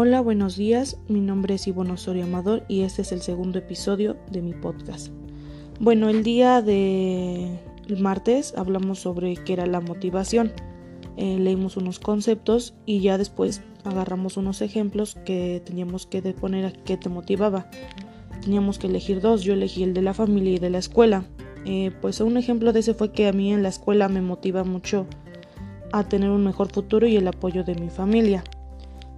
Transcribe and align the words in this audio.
Hola, 0.00 0.20
buenos 0.20 0.56
días. 0.56 0.96
Mi 1.08 1.18
nombre 1.18 1.56
es 1.56 1.66
Ivonne 1.66 1.94
Osorio 1.94 2.22
Amador 2.22 2.64
y 2.68 2.82
este 2.82 3.02
es 3.02 3.10
el 3.10 3.20
segundo 3.20 3.58
episodio 3.58 4.16
de 4.30 4.42
mi 4.42 4.52
podcast. 4.52 5.08
Bueno, 5.80 6.08
el 6.08 6.22
día 6.22 6.62
de 6.62 7.58
martes 7.98 8.54
hablamos 8.56 9.00
sobre 9.00 9.34
qué 9.34 9.54
era 9.54 9.66
la 9.66 9.80
motivación. 9.80 10.52
Eh, 11.16 11.40
leímos 11.40 11.76
unos 11.76 11.98
conceptos 11.98 12.74
y 12.86 13.00
ya 13.00 13.18
después 13.18 13.60
agarramos 13.82 14.36
unos 14.36 14.62
ejemplos 14.62 15.16
que 15.24 15.60
teníamos 15.66 16.06
que 16.06 16.22
poner 16.32 16.66
a 16.66 16.72
qué 16.72 16.96
te 16.96 17.08
motivaba. 17.08 17.68
Teníamos 18.40 18.78
que 18.78 18.86
elegir 18.86 19.20
dos. 19.20 19.42
Yo 19.42 19.52
elegí 19.52 19.82
el 19.82 19.94
de 19.94 20.02
la 20.02 20.14
familia 20.14 20.52
y 20.52 20.58
de 20.60 20.70
la 20.70 20.78
escuela. 20.78 21.24
Eh, 21.64 21.90
pues 22.00 22.20
un 22.20 22.36
ejemplo 22.36 22.72
de 22.72 22.78
ese 22.78 22.94
fue 22.94 23.10
que 23.10 23.26
a 23.26 23.32
mí 23.32 23.52
en 23.52 23.64
la 23.64 23.70
escuela 23.70 24.08
me 24.08 24.22
motiva 24.22 24.62
mucho 24.62 25.08
a 25.90 26.08
tener 26.08 26.30
un 26.30 26.44
mejor 26.44 26.68
futuro 26.68 27.08
y 27.08 27.16
el 27.16 27.26
apoyo 27.26 27.64
de 27.64 27.74
mi 27.74 27.90
familia. 27.90 28.44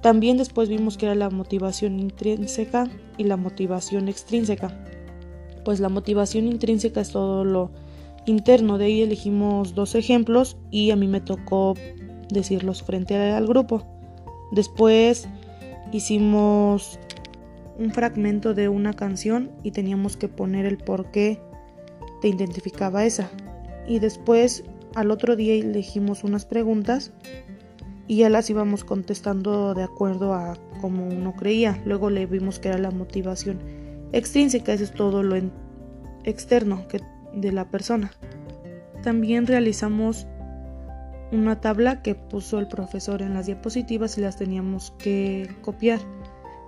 También 0.00 0.36
después 0.36 0.68
vimos 0.68 0.96
que 0.96 1.06
era 1.06 1.14
la 1.14 1.30
motivación 1.30 1.98
intrínseca 1.98 2.88
y 3.16 3.24
la 3.24 3.36
motivación 3.36 4.08
extrínseca. 4.08 4.72
Pues 5.64 5.80
la 5.80 5.88
motivación 5.88 6.46
intrínseca 6.46 7.00
es 7.00 7.10
todo 7.10 7.44
lo 7.44 7.70
interno, 8.26 8.78
de 8.78 8.86
ahí 8.86 9.02
elegimos 9.02 9.74
dos 9.74 9.94
ejemplos 9.94 10.56
y 10.70 10.90
a 10.90 10.96
mí 10.96 11.08
me 11.08 11.20
tocó 11.20 11.74
decirlos 12.30 12.82
frente 12.82 13.16
al 13.16 13.46
grupo. 13.46 13.84
Después 14.52 15.28
hicimos 15.92 16.98
un 17.78 17.90
fragmento 17.92 18.54
de 18.54 18.68
una 18.68 18.92
canción 18.92 19.50
y 19.62 19.70
teníamos 19.72 20.16
que 20.16 20.28
poner 20.28 20.66
el 20.66 20.78
por 20.78 21.10
qué 21.10 21.40
te 22.20 22.28
identificaba 22.28 23.04
esa. 23.04 23.30
Y 23.86 23.98
después 23.98 24.64
al 24.94 25.10
otro 25.10 25.36
día 25.36 25.54
elegimos 25.54 26.24
unas 26.24 26.44
preguntas 26.44 27.12
y 28.08 28.16
ya 28.16 28.30
las 28.30 28.48
íbamos 28.48 28.84
contestando 28.84 29.74
de 29.74 29.84
acuerdo 29.84 30.32
a 30.32 30.56
como 30.80 31.06
uno 31.06 31.34
creía. 31.36 31.80
Luego 31.84 32.08
le 32.08 32.26
vimos 32.26 32.58
que 32.58 32.68
era 32.68 32.78
la 32.78 32.90
motivación 32.90 33.60
extrínseca, 34.12 34.72
eso 34.72 34.84
es 34.84 34.92
todo 34.92 35.22
lo 35.22 35.36
externo 36.24 36.88
que, 36.88 37.02
de 37.34 37.52
la 37.52 37.70
persona. 37.70 38.10
También 39.02 39.46
realizamos 39.46 40.26
una 41.30 41.60
tabla 41.60 42.02
que 42.02 42.14
puso 42.14 42.58
el 42.58 42.66
profesor 42.66 43.20
en 43.20 43.34
las 43.34 43.46
diapositivas 43.46 44.16
y 44.16 44.22
las 44.22 44.36
teníamos 44.36 44.92
que 44.98 45.54
copiar. 45.60 46.00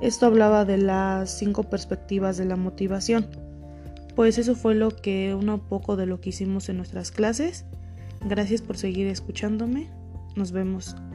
Esto 0.00 0.26
hablaba 0.26 0.64
de 0.64 0.78
las 0.78 1.30
cinco 1.30 1.62
perspectivas 1.62 2.36
de 2.36 2.44
la 2.44 2.56
motivación. 2.56 3.26
Pues 4.16 4.38
eso 4.38 4.56
fue 4.56 4.74
lo 4.74 4.90
que, 4.90 5.34
un 5.34 5.60
poco 5.60 5.96
de 5.96 6.06
lo 6.06 6.20
que 6.20 6.30
hicimos 6.30 6.68
en 6.68 6.76
nuestras 6.76 7.12
clases. 7.12 7.64
Gracias 8.24 8.62
por 8.62 8.76
seguir 8.76 9.06
escuchándome. 9.06 9.88
Nos 10.34 10.50
vemos 10.50 10.96